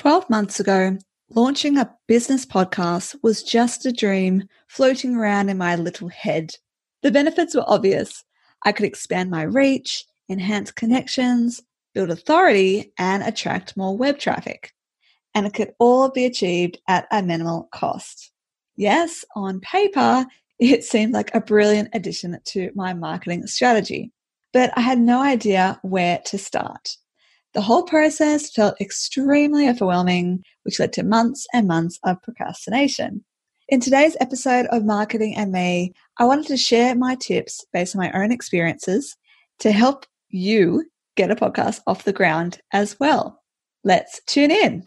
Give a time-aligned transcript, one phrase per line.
[0.00, 0.96] 12 months ago,
[1.28, 6.54] launching a business podcast was just a dream floating around in my little head.
[7.02, 8.24] The benefits were obvious.
[8.64, 11.60] I could expand my reach, enhance connections,
[11.92, 14.72] build authority, and attract more web traffic.
[15.34, 18.32] And it could all be achieved at a minimal cost.
[18.76, 20.24] Yes, on paper,
[20.58, 24.12] it seemed like a brilliant addition to my marketing strategy,
[24.54, 26.96] but I had no idea where to start.
[27.52, 33.24] The whole process felt extremely overwhelming, which led to months and months of procrastination.
[33.68, 38.02] In today's episode of Marketing and Me, I wanted to share my tips based on
[38.02, 39.16] my own experiences
[39.58, 40.84] to help you
[41.16, 43.42] get a podcast off the ground as well.
[43.82, 44.86] Let's tune in.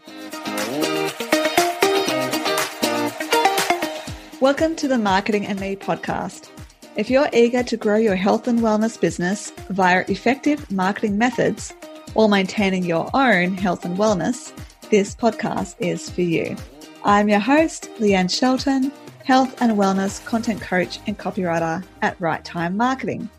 [4.40, 6.49] Welcome to the Marketing and Me podcast.
[6.95, 11.73] If you're eager to grow your health and wellness business via effective marketing methods
[12.13, 14.54] while maintaining your own health and wellness,
[14.90, 16.55] this podcast is for you.
[17.04, 18.91] I'm your host, Leanne Shelton,
[19.26, 23.29] health and wellness content coach and copywriter at Right Time Marketing.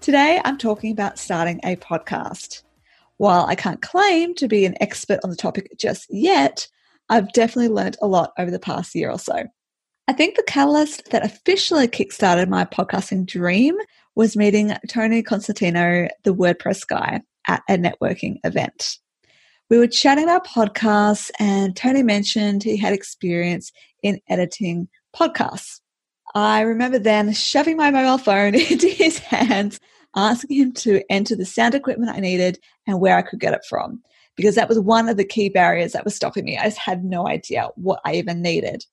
[0.00, 2.62] Today, I'm talking about starting a podcast.
[3.18, 6.66] While I can't claim to be an expert on the topic just yet,
[7.10, 9.44] I've definitely learned a lot over the past year or so.
[10.08, 13.76] I think the catalyst that officially kickstarted my podcasting dream
[14.14, 18.98] was meeting Tony Constantino, the WordPress guy, at a networking event.
[19.70, 25.80] We were chatting about podcasts, and Tony mentioned he had experience in editing podcasts.
[26.34, 29.80] I remember then shoving my mobile phone into his hands,
[30.14, 33.64] asking him to enter the sound equipment I needed and where I could get it
[33.68, 34.02] from,
[34.36, 36.58] because that was one of the key barriers that was stopping me.
[36.58, 38.84] I just had no idea what I even needed.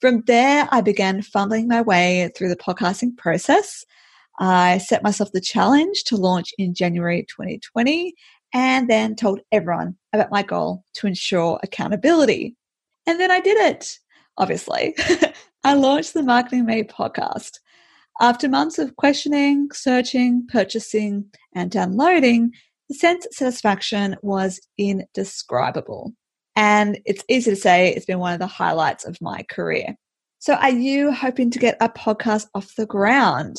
[0.00, 3.84] From there, I began fumbling my way through the podcasting process.
[4.38, 8.14] I set myself the challenge to launch in January 2020
[8.54, 12.56] and then told everyone about my goal to ensure accountability.
[13.06, 13.98] And then I did it,
[14.36, 14.94] obviously.
[15.64, 17.58] I launched the Marketing Me podcast.
[18.20, 22.52] After months of questioning, searching, purchasing, and downloading,
[22.88, 26.12] the sense of satisfaction was indescribable.
[26.56, 29.94] And it's easy to say it's been one of the highlights of my career.
[30.40, 33.56] So, are you hoping to get a podcast off the ground?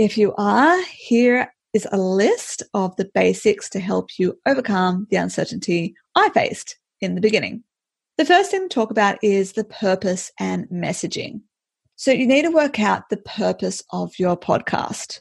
[0.00, 5.18] If you are, here is a list of the basics to help you overcome the
[5.18, 7.64] uncertainty I faced in the beginning.
[8.16, 11.42] The first thing to talk about is the purpose and messaging.
[11.96, 15.20] So, you need to work out the purpose of your podcast.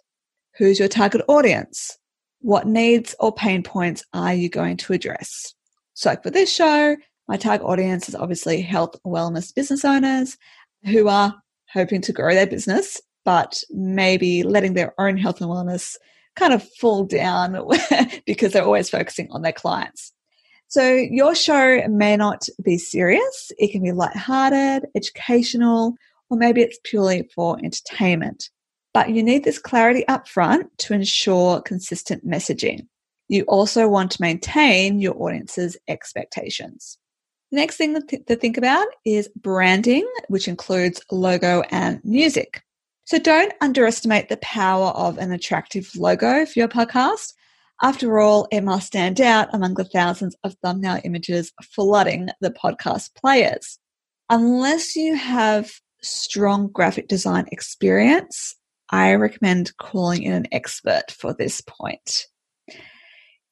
[0.57, 1.97] Who's your target audience?
[2.39, 5.53] What needs or pain points are you going to address?
[5.93, 6.95] So, for this show,
[7.27, 10.37] my target audience is obviously health wellness business owners
[10.85, 11.35] who are
[11.73, 15.95] hoping to grow their business but maybe letting their own health and wellness
[16.35, 17.63] kind of fall down
[18.25, 20.11] because they're always focusing on their clients.
[20.67, 23.51] So your show may not be serious.
[23.59, 25.93] It can be light-hearted, educational,
[26.31, 28.49] or maybe it's purely for entertainment.
[28.95, 32.87] But you need this clarity up front to ensure consistent messaging.
[33.27, 36.97] You also want to maintain your audience's expectations.
[37.51, 42.63] The next thing to think about is branding, which includes logo and music.
[43.09, 47.33] So don't underestimate the power of an attractive logo for your podcast.
[47.81, 53.15] After all, it must stand out among the thousands of thumbnail images flooding the podcast
[53.15, 53.79] players.
[54.29, 55.71] Unless you have
[56.03, 58.55] strong graphic design experience,
[58.91, 62.27] I recommend calling in an expert for this point.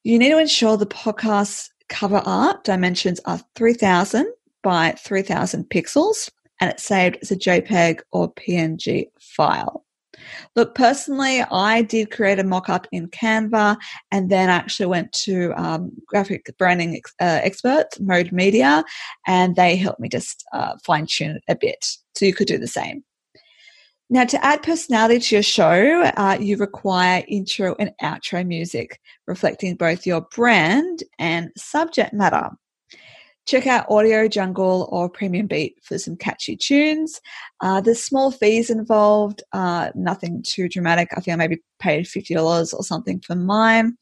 [0.04, 4.32] You need to ensure the podcast cover art dimensions are 3000
[4.62, 6.30] by 3000 pixels
[6.60, 9.86] and it's saved as a JPEG or PNG file.
[10.56, 13.78] Look, personally, I did create a mock up in Canva
[14.12, 18.84] and then actually went to um, graphic branding ex- uh, experts, Mode Media,
[19.28, 21.86] and they helped me just uh, fine tune it a bit.
[22.16, 23.04] So you could do the same.
[24.10, 29.76] Now, to add personality to your show, uh, you require intro and outro music reflecting
[29.76, 32.50] both your brand and subject matter.
[33.48, 37.22] Check out Audio Jungle or Premium Beat for some catchy tunes.
[37.62, 41.08] Uh, there's small fees involved, uh, nothing too dramatic.
[41.16, 43.98] I think I maybe paid $50 or something for mine.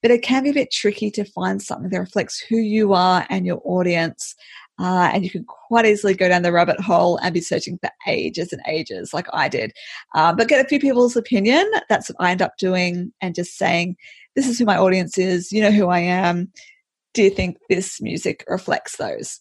[0.00, 3.26] But it can be a bit tricky to find something that reflects who you are
[3.30, 4.36] and your audience.
[4.78, 7.90] Uh, and you can quite easily go down the rabbit hole and be searching for
[8.06, 9.72] ages and ages, like I did.
[10.14, 11.68] Uh, but get a few people's opinion.
[11.88, 13.96] That's what I end up doing and just saying,
[14.36, 15.50] this is who my audience is.
[15.50, 16.52] You know who I am
[17.14, 19.40] do you think this music reflects those?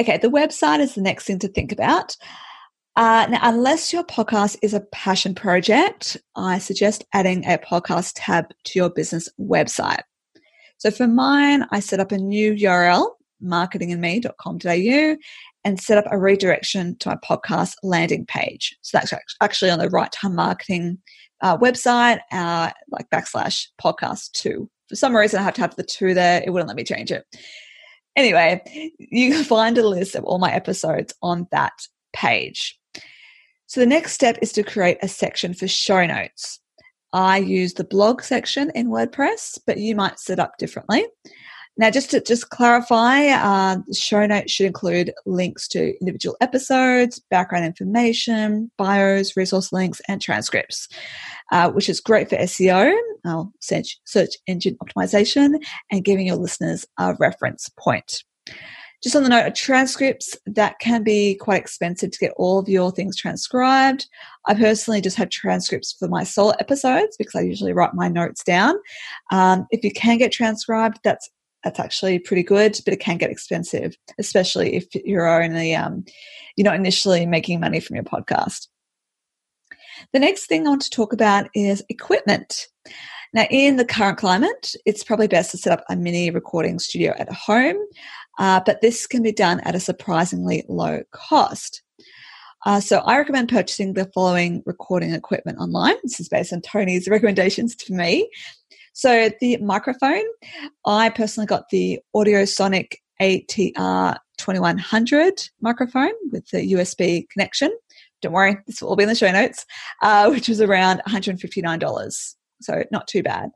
[0.00, 2.14] Okay, the website is the next thing to think about.
[2.96, 8.46] Uh, now, unless your podcast is a passion project, I suggest adding a podcast tab
[8.64, 10.02] to your business website.
[10.78, 13.10] So for mine, I set up a new URL,
[13.42, 15.16] marketingandme.com.au,
[15.64, 18.76] and set up a redirection to my podcast landing page.
[18.82, 20.98] So that's actually on the Right Time Marketing
[21.42, 24.70] uh, website, uh, like backslash podcast two.
[24.88, 26.42] For some reason, I have to have the two there.
[26.44, 27.24] It wouldn't let me change it.
[28.14, 28.62] Anyway,
[28.98, 31.74] you can find a list of all my episodes on that
[32.12, 32.78] page.
[33.66, 36.60] So the next step is to create a section for show notes.
[37.12, 41.04] I use the blog section in WordPress, but you might set up differently.
[41.78, 47.66] Now, just to just clarify, uh, show notes should include links to individual episodes, background
[47.66, 50.88] information, bios, resource links, and transcripts,
[51.52, 52.96] uh, which is great for SEO,
[53.60, 58.24] search, search engine optimization, and giving your listeners a reference point.
[59.02, 62.68] Just on the note of transcripts, that can be quite expensive to get all of
[62.68, 64.08] your things transcribed.
[64.46, 68.42] I personally just have transcripts for my solo episodes because I usually write my notes
[68.42, 68.74] down.
[69.30, 71.28] Um, if you can get transcribed, that's
[71.66, 76.04] that's actually pretty good, but it can get expensive, especially if you're only um,
[76.54, 78.68] you're not initially making money from your podcast.
[80.12, 82.68] The next thing I want to talk about is equipment.
[83.34, 87.14] Now, in the current climate, it's probably best to set up a mini recording studio
[87.18, 87.76] at home,
[88.38, 91.82] uh, but this can be done at a surprisingly low cost.
[92.64, 95.96] Uh, so I recommend purchasing the following recording equipment online.
[96.04, 98.30] This is based on Tony's recommendations to me.
[98.96, 100.24] So the microphone,
[100.86, 107.76] I personally got the Audio-Technica ATR 2100 microphone with the USB connection.
[108.22, 109.66] Don't worry, this will all be in the show notes,
[110.00, 112.34] uh, which was around $159.
[112.62, 113.50] So not too bad.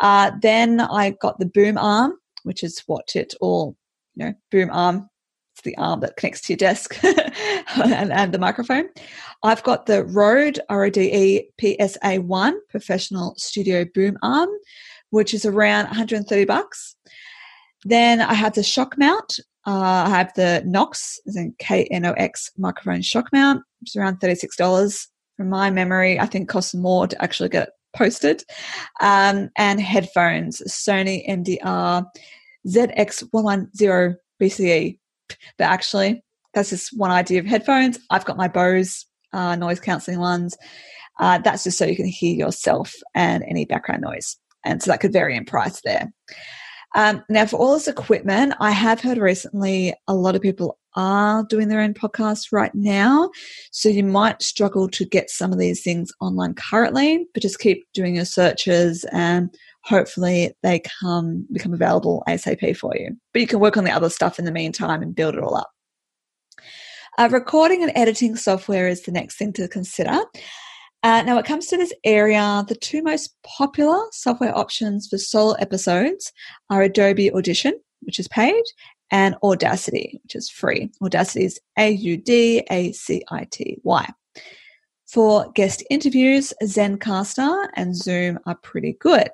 [0.00, 2.12] Uh, then I got the boom arm,
[2.44, 3.74] which is what it all,
[4.14, 5.10] you know, boom arm
[5.58, 8.88] it's the arm that connects to your desk and, and, the microphone.
[9.42, 14.48] I've got the Rode RODE PSA1 professional studio boom arm,
[15.10, 16.94] which is around 130 bucks.
[17.84, 19.40] Then I have the shock mount.
[19.66, 21.18] Uh, I have the Knox,
[21.58, 25.06] K N O X microphone shock mount, which is around $36.
[25.36, 28.44] From my memory, I think costs more to actually get it posted.
[29.00, 32.04] Um, and headphones, Sony MDR
[32.66, 34.97] ZX110 BCE
[35.56, 36.22] but actually,
[36.54, 37.98] that's just one idea of headphones.
[38.10, 40.56] I've got my Bose uh, noise cancelling ones.
[41.20, 44.36] Uh, that's just so you can hear yourself and any background noise.
[44.64, 46.12] And so that could vary in price there.
[46.94, 51.44] Um, now, for all this equipment, I have heard recently a lot of people are
[51.44, 53.30] doing their own podcasts right now.
[53.70, 57.86] So you might struggle to get some of these things online currently, but just keep
[57.92, 63.16] doing your searches and hopefully they come become available ASAP for you.
[63.32, 65.56] But you can work on the other stuff in the meantime and build it all
[65.56, 65.70] up.
[67.18, 70.20] Uh, recording and editing software is the next thing to consider.
[71.02, 75.18] Uh, now, when it comes to this area, the two most popular software options for
[75.18, 76.32] solo episodes
[76.70, 78.62] are Adobe Audition, which is paid,
[79.10, 80.90] and Audacity, which is free.
[81.02, 84.08] Audacity is A U D A C I T Y.
[85.06, 89.30] For guest interviews, Zencastr and Zoom are pretty good.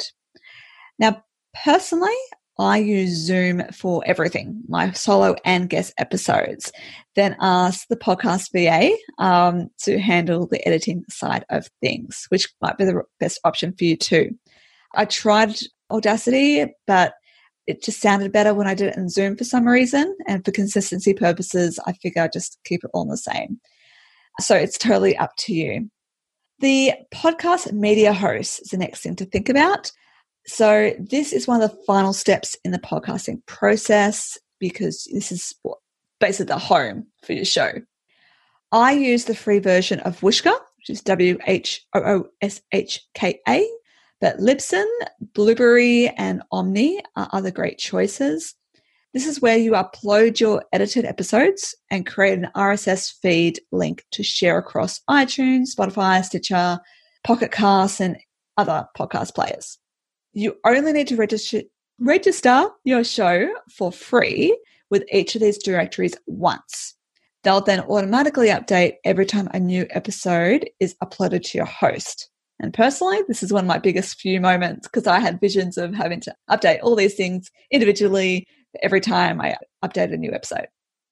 [0.98, 1.22] Now,
[1.64, 2.14] personally,
[2.58, 6.70] I use Zoom for everything, my solo and guest episodes.
[7.16, 12.78] Then ask the podcast VA um, to handle the editing side of things, which might
[12.78, 14.30] be the best option for you too.
[14.94, 15.56] I tried
[15.90, 17.14] Audacity, but
[17.66, 20.16] it just sounded better when I did it in Zoom for some reason.
[20.26, 23.60] And for consistency purposes, I figure I'd just keep it all the same.
[24.40, 25.90] So it's totally up to you.
[26.60, 29.90] The podcast media host is the next thing to think about.
[30.46, 35.54] So, this is one of the final steps in the podcasting process because this is
[36.20, 37.72] basically the home for your show.
[38.70, 43.00] I use the free version of Whooshkaa, which is W H O O S H
[43.14, 43.66] K A,
[44.20, 44.86] but Libsyn,
[45.32, 48.54] Blubrry, and Omny are other great choices.
[49.14, 54.22] This is where you upload your edited episodes and create an RSS feed link to
[54.22, 56.80] share across iTunes, Spotify, Stitcher,
[57.22, 58.18] Pocket Casts, and
[58.58, 59.78] other podcast players
[60.34, 61.62] you only need to register
[62.00, 64.58] register your show for free
[64.90, 66.94] with each of these directories once.
[67.44, 72.30] They'll then automatically update every time a new episode is uploaded to your host.
[72.60, 75.94] And personally, this is one of my biggest few moments because I had visions of
[75.94, 78.46] having to update all these things individually
[78.82, 80.66] every time I update a new episode.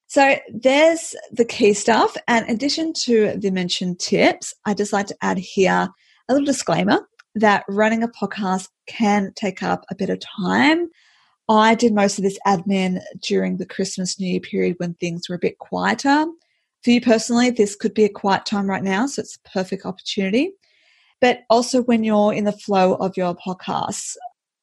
[0.07, 2.15] So there's the key stuff.
[2.27, 5.89] And in addition to the mentioned tips, I just like to add here
[6.29, 7.01] a little disclaimer
[7.35, 10.89] that running a podcast can take up a bit of time.
[11.49, 15.35] I did most of this admin during the Christmas New Year period when things were
[15.35, 16.25] a bit quieter.
[16.83, 19.85] For you personally, this could be a quiet time right now, so it's a perfect
[19.85, 20.51] opportunity.
[21.21, 24.15] But also when you're in the flow of your podcasts,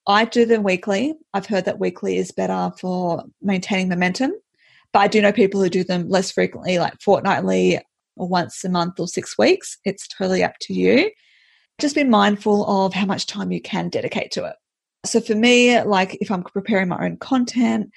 [0.06, 1.14] I do them weekly.
[1.32, 4.32] I've heard that weekly is better for maintaining momentum,
[4.92, 7.80] but I do know people who do them less frequently, like fortnightly
[8.16, 9.78] or once a month or six weeks.
[9.84, 11.10] It's totally up to you.
[11.80, 14.56] Just be mindful of how much time you can dedicate to it.
[15.04, 17.90] So for me, like if I'm preparing my own content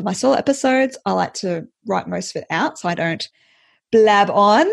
[0.00, 3.28] my solo episodes, I like to write most of it out so I don't
[3.90, 4.66] blab on.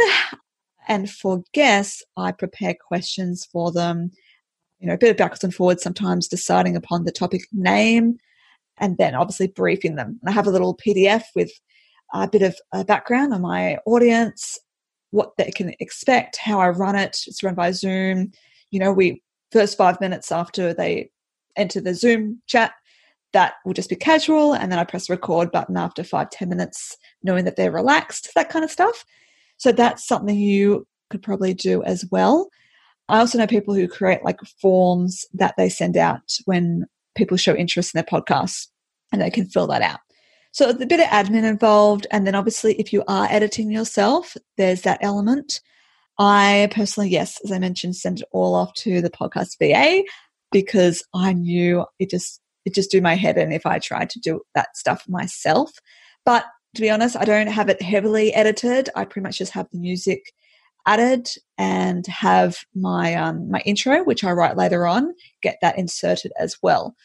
[0.87, 4.11] And for guests, I prepare questions for them,
[4.79, 8.17] you know, a bit of backwards and forwards, sometimes deciding upon the topic name
[8.77, 10.19] and then obviously briefing them.
[10.21, 11.51] And I have a little PDF with
[12.13, 14.57] a bit of a background on my audience,
[15.11, 17.19] what they can expect, how I run it.
[17.27, 18.31] It's run by Zoom.
[18.71, 19.21] You know, we
[19.51, 21.09] first five minutes after they
[21.55, 22.73] enter the Zoom chat,
[23.33, 24.53] that will just be casual.
[24.53, 28.49] And then I press record button after five ten minutes, knowing that they're relaxed, that
[28.49, 29.05] kind of stuff.
[29.57, 32.49] So that's something you could probably do as well.
[33.09, 36.85] I also know people who create like forms that they send out when
[37.15, 38.67] people show interest in their podcast
[39.11, 39.99] and they can fill that out.
[40.51, 42.07] So a bit of admin involved.
[42.11, 45.61] And then obviously, if you are editing yourself, there's that element.
[46.19, 50.03] I personally, yes, as I mentioned, send it all off to the podcast VA
[50.51, 54.19] because I knew it just it just do my head in if I tried to
[54.19, 55.71] do that stuff myself.
[56.25, 56.45] But
[56.75, 58.89] to be honest, I don't have it heavily edited.
[58.95, 60.33] I pretty much just have the music
[60.85, 66.33] added and have my um, my intro, which I write later on, get that inserted
[66.37, 66.95] as well.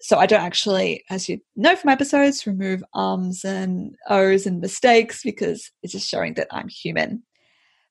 [0.00, 5.22] So I don't actually, as you know from episodes, remove ums and ohs and mistakes
[5.24, 7.24] because it's just showing that I'm human.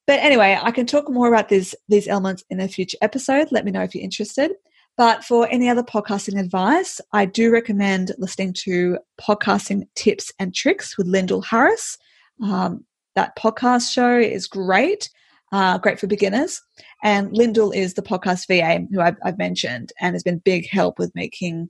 [0.07, 3.51] But anyway, I can talk more about these these elements in a future episode.
[3.51, 4.51] Let me know if you're interested.
[4.97, 10.97] But for any other podcasting advice, I do recommend listening to Podcasting Tips and Tricks
[10.97, 11.97] with Lyndall Harris.
[12.41, 12.85] Um,
[13.15, 15.09] that podcast show is great,
[15.51, 16.61] uh, great for beginners.
[17.03, 20.97] And Lyndall is the podcast VA who I've, I've mentioned and has been big help
[20.97, 21.69] with making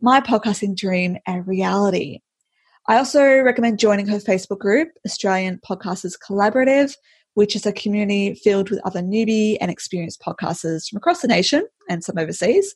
[0.00, 2.20] my podcasting dream a reality.
[2.88, 6.96] I also recommend joining her Facebook group, Australian Podcasters Collaborative,
[7.34, 11.66] which is a community filled with other newbie and experienced podcasters from across the nation
[11.88, 12.74] and some overseas.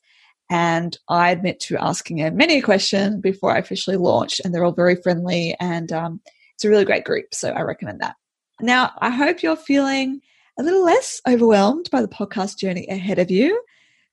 [0.51, 4.65] And I admit to asking her many a question before I officially launched, and they're
[4.65, 6.21] all very friendly and um,
[6.55, 7.27] it's a really great group.
[7.35, 8.17] So I recommend that.
[8.61, 10.21] Now, I hope you're feeling
[10.59, 13.63] a little less overwhelmed by the podcast journey ahead of you.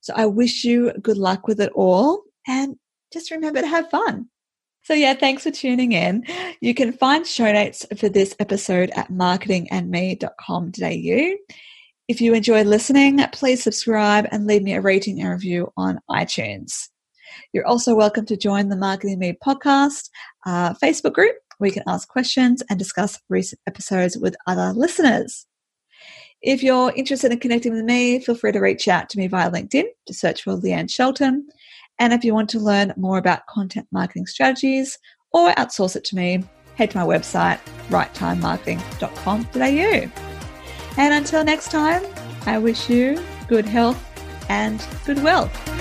[0.01, 2.75] So I wish you good luck with it all and
[3.13, 4.27] just remember to have fun.
[4.83, 6.25] So, yeah, thanks for tuning in.
[6.59, 11.37] You can find show notes for this episode at marketingandme.com.au.
[12.09, 16.89] If you enjoyed listening, please subscribe and leave me a rating and review on iTunes.
[17.53, 20.09] You're also welcome to join the Marketing Me podcast
[20.45, 25.47] uh, Facebook group where you can ask questions and discuss recent episodes with other listeners.
[26.41, 29.49] If you're interested in connecting with me, feel free to reach out to me via
[29.49, 29.85] LinkedIn.
[30.07, 31.47] to search for Leanne Shelton.
[32.03, 34.99] And if you want to learn more about content marketing strategies
[35.31, 36.43] or outsource it to me,
[36.75, 40.11] head to my website, righttimemarketing.com.au.
[40.97, 42.03] And until next time,
[42.45, 44.03] I wish you good health
[44.49, 45.72] and good wealth.